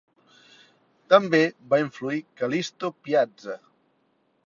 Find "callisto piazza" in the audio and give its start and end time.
2.43-3.63